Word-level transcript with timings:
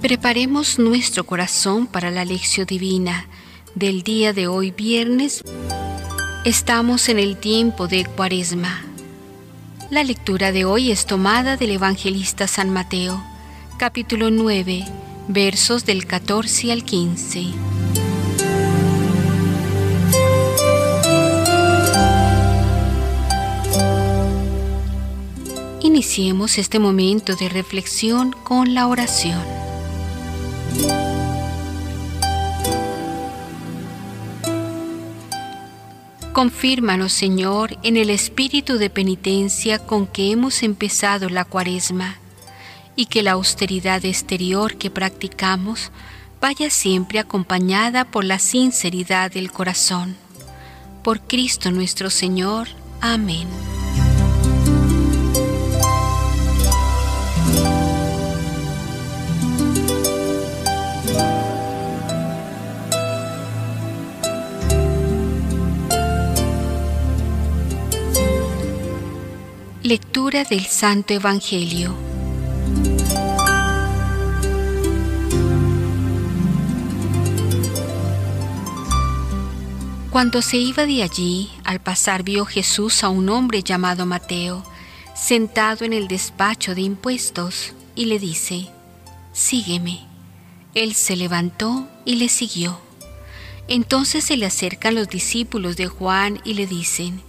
Preparemos 0.00 0.78
nuestro 0.78 1.26
corazón 1.26 1.88
para 1.88 2.12
la 2.12 2.24
lección 2.24 2.66
divina 2.66 3.26
del 3.74 4.04
día 4.04 4.32
de 4.32 4.46
hoy, 4.46 4.70
viernes. 4.70 5.42
Estamos 6.44 7.08
en 7.08 7.18
el 7.18 7.36
tiempo 7.36 7.88
de 7.88 8.04
Cuaresma. 8.04 8.84
La 9.90 10.04
lectura 10.04 10.52
de 10.52 10.64
hoy 10.64 10.92
es 10.92 11.04
tomada 11.04 11.56
del 11.56 11.72
evangelista 11.72 12.46
San 12.46 12.70
Mateo, 12.70 13.20
capítulo 13.76 14.30
9, 14.30 14.84
versos 15.26 15.84
del 15.84 16.06
14 16.06 16.70
al 16.70 16.84
15. 16.84 17.46
Iniciemos 25.82 26.56
este 26.58 26.78
momento 26.78 27.34
de 27.34 27.48
reflexión 27.48 28.30
con 28.44 28.74
la 28.74 28.86
oración. 28.86 29.67
Confírmanos, 36.38 37.12
Señor, 37.14 37.76
en 37.82 37.96
el 37.96 38.10
espíritu 38.10 38.78
de 38.78 38.90
penitencia 38.90 39.80
con 39.80 40.06
que 40.06 40.30
hemos 40.30 40.62
empezado 40.62 41.28
la 41.28 41.44
cuaresma, 41.44 42.14
y 42.94 43.06
que 43.06 43.24
la 43.24 43.32
austeridad 43.32 44.04
exterior 44.04 44.76
que 44.76 44.88
practicamos 44.88 45.90
vaya 46.40 46.70
siempre 46.70 47.18
acompañada 47.18 48.04
por 48.04 48.24
la 48.24 48.38
sinceridad 48.38 49.32
del 49.32 49.50
corazón. 49.50 50.16
Por 51.02 51.22
Cristo 51.22 51.72
nuestro 51.72 52.08
Señor. 52.08 52.68
Amén. 53.00 53.48
Del 70.28 70.66
Santo 70.66 71.14
Evangelio. 71.14 71.94
Cuando 80.10 80.42
se 80.42 80.58
iba 80.58 80.84
de 80.84 81.02
allí, 81.02 81.50
al 81.64 81.80
pasar 81.80 82.24
vio 82.24 82.44
Jesús 82.44 83.04
a 83.04 83.08
un 83.08 83.30
hombre 83.30 83.62
llamado 83.62 84.04
Mateo, 84.04 84.62
sentado 85.14 85.86
en 85.86 85.94
el 85.94 86.08
despacho 86.08 86.74
de 86.74 86.82
impuestos, 86.82 87.72
y 87.94 88.04
le 88.04 88.18
dice, 88.18 88.68
Sígueme. 89.32 90.04
Él 90.74 90.92
se 90.92 91.16
levantó 91.16 91.88
y 92.04 92.16
le 92.16 92.28
siguió. 92.28 92.78
Entonces 93.66 94.24
se 94.24 94.36
le 94.36 94.44
acercan 94.44 94.94
los 94.94 95.08
discípulos 95.08 95.78
de 95.78 95.86
Juan 95.86 96.38
y 96.44 96.52
le 96.52 96.66
dicen, 96.66 97.22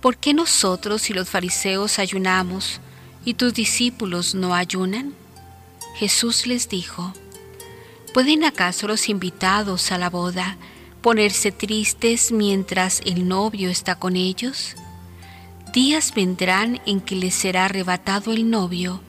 ¿por 0.00 0.16
qué 0.16 0.34
nosotros 0.34 1.10
y 1.10 1.14
los 1.14 1.28
fariseos 1.28 1.98
ayunamos 1.98 2.80
y 3.24 3.34
tus 3.34 3.54
discípulos 3.54 4.34
no 4.34 4.54
ayunan? 4.54 5.14
Jesús 5.96 6.46
les 6.46 6.68
dijo, 6.68 7.12
¿pueden 8.14 8.44
acaso 8.44 8.86
los 8.86 9.08
invitados 9.08 9.92
a 9.92 9.98
la 9.98 10.10
boda 10.10 10.56
ponerse 11.02 11.52
tristes 11.52 12.32
mientras 12.32 13.00
el 13.04 13.28
novio 13.28 13.70
está 13.70 13.96
con 13.96 14.16
ellos? 14.16 14.76
Días 15.72 16.14
vendrán 16.14 16.80
en 16.86 17.00
que 17.00 17.14
les 17.14 17.34
será 17.34 17.66
arrebatado 17.66 18.32
el 18.32 18.50
novio, 18.50 19.00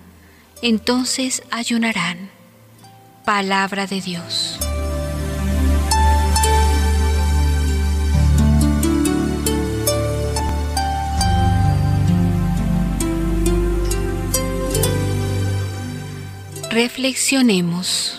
entonces 0.62 1.42
ayunarán. 1.50 2.30
Palabra 3.26 3.88
de 3.88 4.02
Dios. 4.02 4.60
Reflexionemos. 16.72 18.18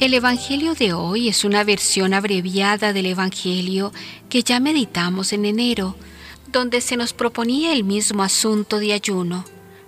El 0.00 0.14
Evangelio 0.14 0.74
de 0.74 0.92
hoy 0.92 1.28
es 1.28 1.44
una 1.44 1.62
versión 1.62 2.14
abreviada 2.14 2.92
del 2.92 3.06
Evangelio 3.06 3.92
que 4.28 4.42
ya 4.42 4.58
meditamos 4.58 5.32
en 5.32 5.44
enero, 5.44 5.94
donde 6.50 6.80
se 6.80 6.96
nos 6.96 7.12
proponía 7.12 7.72
el 7.72 7.84
mismo 7.84 8.24
asunto 8.24 8.80
de 8.80 8.92
ayuno, 8.92 9.44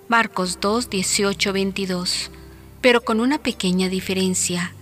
Marcos 0.07 0.59
2, 0.61 0.89
18, 0.89 1.51
22, 1.51 2.31
pero 2.79 3.01
con 3.01 3.19
una 3.19 3.37
pequeña 3.37 3.89
diferencia. 3.89 4.73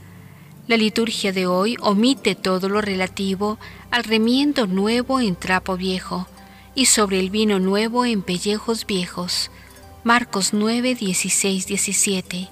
La 0.68 0.76
liturgia 0.76 1.32
de 1.32 1.48
hoy 1.48 1.78
omite 1.80 2.36
todo 2.36 2.68
lo 2.68 2.82
relativo 2.82 3.58
al 3.90 4.04
remiendo 4.04 4.68
nuevo 4.68 5.22
en 5.22 5.38
trapo 5.38 5.78
viejo 5.78 6.28
y 6.76 6.88
sobre 6.88 7.22
el 7.22 7.30
vino 7.30 7.58
nuevo 7.58 8.04
en 8.04 8.22
pellejos 8.22 8.86
viejos. 8.86 9.50
Marcos 10.04 10.50
9, 10.52 10.96
16, 10.96 11.68
17 11.68 12.50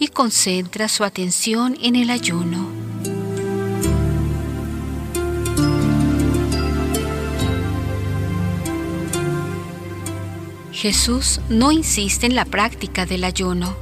y 0.00 0.08
concentra 0.08 0.88
su 0.88 1.04
atención 1.04 1.78
en 1.80 1.94
el 1.94 2.10
ayuno. 2.10 2.68
Jesús 10.72 11.40
no 11.48 11.70
insiste 11.70 12.26
en 12.26 12.34
la 12.34 12.46
práctica 12.46 13.06
del 13.06 13.22
ayuno. 13.22 13.76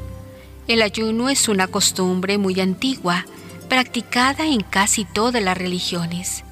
El 0.68 0.82
ayuno 0.82 1.30
es 1.30 1.48
una 1.48 1.68
costumbre 1.68 2.36
muy 2.36 2.60
antigua 2.60 3.24
practicada 3.72 4.44
en 4.44 4.60
casi 4.60 5.06
todas 5.06 5.42
las 5.42 5.56
religiones. 5.56 6.44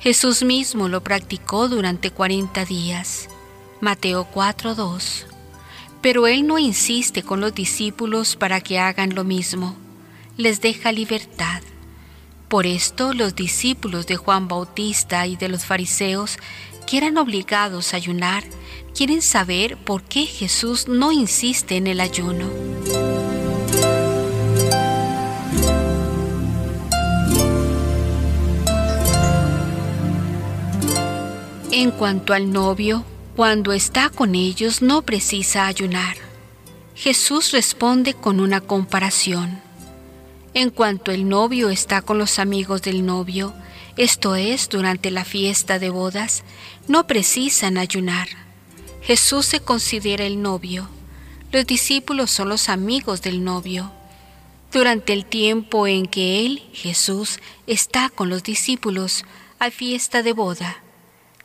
Jesús 0.00 0.42
mismo 0.42 0.88
lo 0.88 1.04
practicó 1.04 1.68
durante 1.68 2.10
40 2.10 2.64
días. 2.64 3.28
Mateo 3.82 4.26
4:2. 4.32 5.26
Pero 6.00 6.26
Él 6.26 6.46
no 6.46 6.58
insiste 6.58 7.22
con 7.22 7.42
los 7.42 7.54
discípulos 7.54 8.36
para 8.36 8.62
que 8.62 8.78
hagan 8.78 9.14
lo 9.14 9.22
mismo. 9.22 9.76
Les 10.38 10.62
deja 10.62 10.92
libertad. 10.92 11.60
Por 12.48 12.64
esto 12.66 13.12
los 13.12 13.34
discípulos 13.34 14.06
de 14.06 14.16
Juan 14.16 14.48
Bautista 14.48 15.26
y 15.26 15.36
de 15.36 15.50
los 15.50 15.66
fariseos, 15.66 16.38
que 16.86 16.96
eran 16.96 17.18
obligados 17.18 17.92
a 17.92 17.98
ayunar, 17.98 18.44
quieren 18.94 19.20
saber 19.20 19.76
por 19.76 20.04
qué 20.04 20.24
Jesús 20.24 20.88
no 20.88 21.12
insiste 21.12 21.76
en 21.76 21.86
el 21.86 22.00
ayuno. 22.00 22.75
En 31.78 31.90
cuanto 31.90 32.32
al 32.32 32.54
novio, 32.54 33.04
cuando 33.36 33.74
está 33.74 34.08
con 34.08 34.34
ellos 34.34 34.80
no 34.80 35.02
precisa 35.02 35.66
ayunar. 35.66 36.16
Jesús 36.94 37.52
responde 37.52 38.14
con 38.14 38.40
una 38.40 38.62
comparación. 38.62 39.60
En 40.54 40.70
cuanto 40.70 41.10
el 41.10 41.28
novio 41.28 41.68
está 41.68 42.00
con 42.00 42.16
los 42.16 42.38
amigos 42.38 42.80
del 42.80 43.04
novio, 43.04 43.52
esto 43.98 44.36
es, 44.36 44.70
durante 44.70 45.10
la 45.10 45.26
fiesta 45.26 45.78
de 45.78 45.90
bodas, 45.90 46.44
no 46.88 47.06
precisan 47.06 47.76
ayunar. 47.76 48.28
Jesús 49.02 49.44
se 49.44 49.60
considera 49.60 50.24
el 50.24 50.40
novio. 50.40 50.88
Los 51.52 51.66
discípulos 51.66 52.30
son 52.30 52.48
los 52.48 52.70
amigos 52.70 53.20
del 53.20 53.44
novio. 53.44 53.92
Durante 54.72 55.12
el 55.12 55.26
tiempo 55.26 55.86
en 55.86 56.06
que 56.06 56.46
Él, 56.46 56.62
Jesús, 56.72 57.38
está 57.66 58.08
con 58.08 58.30
los 58.30 58.42
discípulos, 58.42 59.26
a 59.58 59.70
fiesta 59.70 60.22
de 60.22 60.32
boda, 60.32 60.82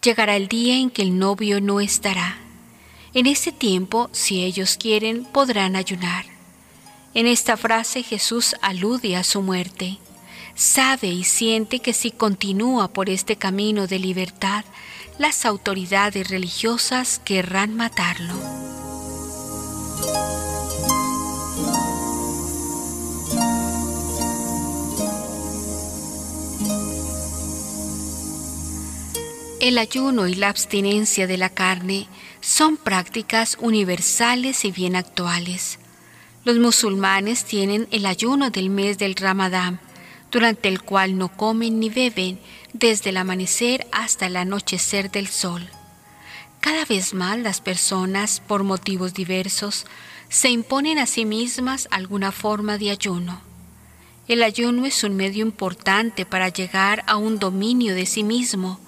llegará 0.01 0.35
el 0.35 0.47
día 0.47 0.77
en 0.77 0.89
que 0.89 1.01
el 1.01 1.17
novio 1.17 1.61
no 1.61 1.79
estará. 1.79 2.37
En 3.13 3.27
ese 3.27 3.51
tiempo, 3.51 4.09
si 4.11 4.43
ellos 4.43 4.77
quieren, 4.77 5.25
podrán 5.25 5.75
ayunar. 5.75 6.25
En 7.13 7.27
esta 7.27 7.57
frase 7.57 8.03
Jesús 8.03 8.55
alude 8.61 9.15
a 9.15 9.23
su 9.23 9.41
muerte. 9.41 9.97
Sabe 10.55 11.07
y 11.07 11.23
siente 11.23 11.79
que 11.79 11.93
si 11.93 12.11
continúa 12.11 12.87
por 12.87 13.09
este 13.09 13.35
camino 13.35 13.87
de 13.87 13.99
libertad, 13.99 14.63
las 15.17 15.45
autoridades 15.45 16.29
religiosas 16.29 17.19
querrán 17.23 17.75
matarlo. 17.75 18.33
El 29.61 29.77
ayuno 29.77 30.27
y 30.27 30.33
la 30.33 30.49
abstinencia 30.49 31.27
de 31.27 31.37
la 31.37 31.49
carne 31.49 32.07
son 32.39 32.77
prácticas 32.77 33.59
universales 33.61 34.65
y 34.65 34.71
bien 34.71 34.95
actuales. 34.95 35.77
Los 36.43 36.57
musulmanes 36.57 37.45
tienen 37.45 37.87
el 37.91 38.07
ayuno 38.07 38.49
del 38.49 38.71
mes 38.71 38.97
del 38.97 39.13
Ramadán, 39.13 39.79
durante 40.31 40.67
el 40.67 40.81
cual 40.81 41.15
no 41.15 41.29
comen 41.29 41.79
ni 41.79 41.91
beben 41.91 42.39
desde 42.73 43.11
el 43.11 43.17
amanecer 43.17 43.85
hasta 43.91 44.25
el 44.25 44.37
anochecer 44.37 45.11
del 45.11 45.27
sol. 45.27 45.69
Cada 46.59 46.83
vez 46.85 47.13
más 47.13 47.37
las 47.37 47.61
personas, 47.61 48.39
por 48.39 48.63
motivos 48.63 49.13
diversos, 49.13 49.85
se 50.27 50.49
imponen 50.49 50.97
a 50.97 51.05
sí 51.05 51.23
mismas 51.23 51.87
alguna 51.91 52.31
forma 52.31 52.79
de 52.79 52.89
ayuno. 52.89 53.39
El 54.27 54.41
ayuno 54.41 54.87
es 54.87 55.03
un 55.03 55.15
medio 55.15 55.45
importante 55.45 56.25
para 56.25 56.49
llegar 56.49 57.03
a 57.05 57.17
un 57.17 57.37
dominio 57.37 57.93
de 57.93 58.07
sí 58.07 58.23
mismo, 58.23 58.79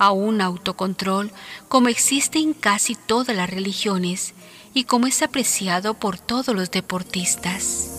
a 0.00 0.12
un 0.12 0.40
autocontrol, 0.40 1.30
como 1.68 1.88
existe 1.88 2.38
en 2.38 2.54
casi 2.54 2.94
todas 2.96 3.36
las 3.36 3.50
religiones 3.50 4.32
y 4.72 4.84
como 4.84 5.06
es 5.06 5.22
apreciado 5.22 5.94
por 5.94 6.18
todos 6.18 6.54
los 6.54 6.70
deportistas. 6.70 7.90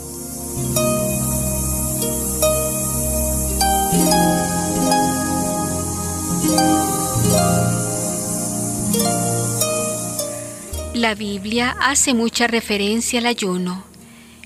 La 10.96 11.14
Biblia 11.14 11.76
hace 11.80 12.16
mucha 12.16 12.48
referencia 12.48 13.20
al 13.20 13.28
ayuno. 13.28 13.84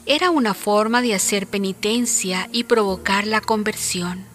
Era 0.05 0.29
una 0.29 0.53
forma 0.53 1.01
de 1.01 1.15
hacer 1.15 1.47
penitencia 1.47 2.49
y 2.51 2.65
provocar 2.65 3.25
la 3.27 3.39
conversión. 3.39 4.34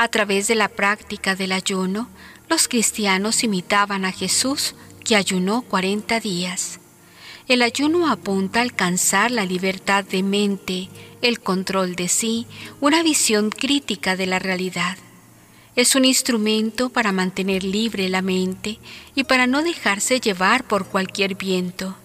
A 0.00 0.06
través 0.06 0.46
de 0.46 0.54
la 0.54 0.68
práctica 0.68 1.34
del 1.34 1.50
ayuno, 1.50 2.08
los 2.48 2.68
cristianos 2.68 3.42
imitaban 3.42 4.04
a 4.04 4.12
Jesús, 4.12 4.76
que 5.04 5.16
ayunó 5.16 5.62
40 5.62 6.20
días. 6.20 6.78
El 7.48 7.62
ayuno 7.62 8.08
apunta 8.08 8.60
a 8.60 8.62
alcanzar 8.62 9.32
la 9.32 9.44
libertad 9.44 10.04
de 10.04 10.22
mente, 10.22 10.88
el 11.20 11.40
control 11.40 11.96
de 11.96 12.06
sí, 12.06 12.46
una 12.80 13.02
visión 13.02 13.50
crítica 13.50 14.14
de 14.14 14.26
la 14.26 14.38
realidad. 14.38 14.96
Es 15.74 15.96
un 15.96 16.04
instrumento 16.04 16.90
para 16.90 17.10
mantener 17.10 17.64
libre 17.64 18.08
la 18.08 18.22
mente 18.22 18.78
y 19.16 19.24
para 19.24 19.48
no 19.48 19.64
dejarse 19.64 20.20
llevar 20.20 20.62
por 20.62 20.86
cualquier 20.86 21.34
viento. 21.34 21.96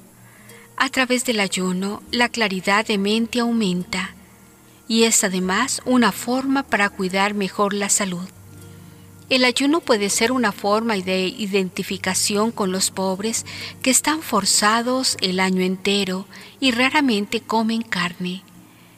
A 0.77 0.89
través 0.89 1.25
del 1.25 1.39
ayuno, 1.39 2.01
la 2.09 2.29
claridad 2.29 2.87
de 2.87 2.97
mente 2.97 3.39
aumenta 3.39 4.15
y 4.87 5.03
es 5.03 5.23
además 5.23 5.81
una 5.85 6.11
forma 6.11 6.63
para 6.63 6.89
cuidar 6.89 7.33
mejor 7.33 7.73
la 7.73 7.89
salud. 7.89 8.27
El 9.29 9.45
ayuno 9.45 9.79
puede 9.79 10.09
ser 10.09 10.31
una 10.31 10.51
forma 10.51 10.95
de 10.95 11.27
identificación 11.27 12.51
con 12.51 12.71
los 12.71 12.91
pobres 12.91 13.45
que 13.81 13.89
están 13.89 14.21
forzados 14.21 15.17
el 15.21 15.39
año 15.39 15.61
entero 15.61 16.27
y 16.59 16.71
raramente 16.71 17.41
comen 17.41 17.81
carne. 17.81 18.43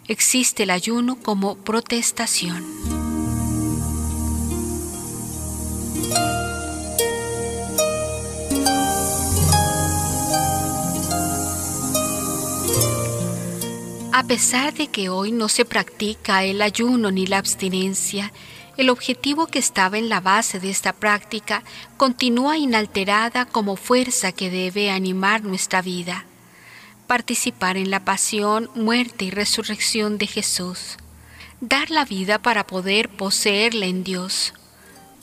Existe 0.08 0.64
el 0.64 0.72
ayuno 0.72 1.18
como 1.18 1.56
protestación. 1.56 3.05
A 14.18 14.24
pesar 14.24 14.74
de 14.74 14.88
que 14.88 15.10
hoy 15.10 15.34
no 15.34 15.50
se 15.50 15.66
practica 15.66 16.46
el 16.46 16.62
ayuno 16.62 17.12
ni 17.12 17.28
la 17.28 17.38
abstinencia, 17.38 18.32
el 18.78 18.90
objetivo 18.90 19.48
que 19.48 19.60
estaba 19.60 19.98
en 19.98 20.08
la 20.08 20.22
base 20.22 20.62
de 20.62 20.70
esta 20.70 20.94
práctica 20.94 21.64
continúa 21.98 22.58
inalterada 22.58 23.44
como 23.46 23.76
fuerza 23.76 24.32
que 24.32 24.50
debe 24.50 24.90
animar 24.90 25.44
nuestra 25.44 25.82
vida. 25.82 26.24
Participar 27.08 27.76
en 27.76 27.92
la 27.92 28.06
pasión, 28.06 28.70
muerte 28.74 29.26
y 29.26 29.32
resurrección 29.32 30.18
de 30.18 30.28
Jesús. 30.28 30.96
Dar 31.60 31.92
la 31.92 32.06
vida 32.06 32.42
para 32.42 32.66
poder 32.66 33.10
poseerla 33.10 33.86
en 33.86 34.06
Dios. 34.06 34.54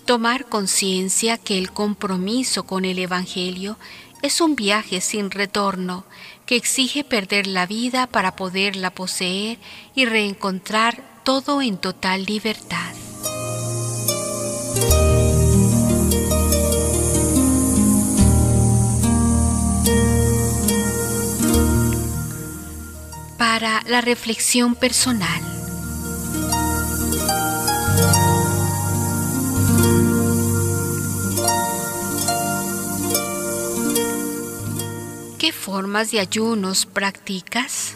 Tomar 0.04 0.44
conciencia 0.50 1.38
que 1.38 1.56
el 1.56 1.72
compromiso 1.72 2.64
con 2.64 2.84
el 2.84 2.98
Evangelio 2.98 3.78
es 4.20 4.42
un 4.42 4.54
viaje 4.54 5.00
sin 5.00 5.30
retorno 5.30 6.04
que 6.52 6.56
exige 6.56 7.02
perder 7.02 7.46
la 7.46 7.64
vida 7.64 8.06
para 8.06 8.37
poderla 8.37 8.90
poseer 8.90 9.56
y 9.94 10.04
reencontrar 10.04 11.02
todo 11.25 11.62
en 11.62 11.78
total 11.78 12.26
libertad. 12.26 12.93
Para 23.38 23.82
la 23.87 24.02
reflexión 24.02 24.75
personal. 24.75 25.51
Formas 35.62 36.11
de 36.11 36.19
ayunos 36.19 36.87
practicas? 36.87 37.94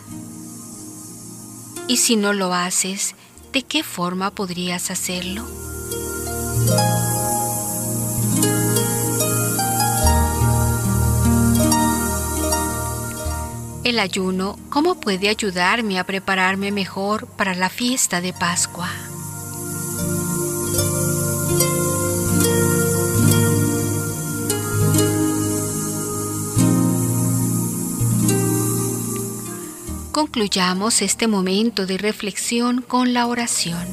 Y 1.89 1.97
si 1.97 2.15
no 2.15 2.33
lo 2.33 2.55
haces, 2.55 3.17
¿de 3.53 3.65
qué 3.65 3.83
forma 3.83 4.31
podrías 4.31 4.93
hacerlo? 4.93 5.45
El 13.83 13.99
ayuno, 13.99 14.57
¿cómo 14.69 15.01
puede 15.01 15.29
ayudarme 15.29 15.99
a 15.99 16.05
prepararme 16.05 16.71
mejor 16.71 17.27
para 17.27 17.55
la 17.55 17.69
fiesta 17.69 18.21
de 18.21 18.33
Pascua? 18.33 18.89
Concluyamos 30.17 31.03
este 31.03 31.27
momento 31.27 31.85
de 31.85 31.99
reflexión 31.99 32.81
con 32.81 33.13
la 33.13 33.27
oración. 33.27 33.87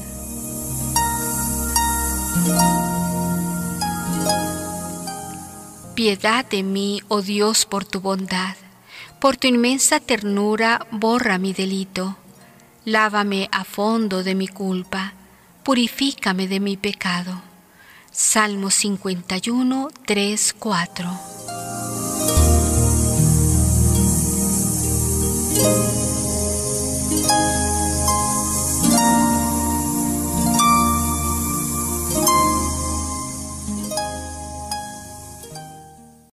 Piedad 5.95 6.45
de 6.45 6.63
mí, 6.63 7.01
oh 7.09 7.21
Dios, 7.21 7.65
por 7.65 7.83
tu 7.83 7.99
bondad. 7.99 8.55
Por 9.19 9.35
tu 9.35 9.47
inmensa 9.47 9.99
ternura, 9.99 10.87
borra 10.91 11.37
mi 11.37 11.51
delito. 11.51 12.15
Lávame 12.85 13.49
a 13.51 13.65
fondo 13.65 14.23
de 14.23 14.33
mi 14.33 14.47
culpa. 14.47 15.11
Purifícame 15.63 16.47
de 16.47 16.61
mi 16.61 16.77
pecado. 16.77 17.41
Salmo 18.13 18.71
51, 18.71 19.89
3, 20.05 20.55
4. 20.57 21.19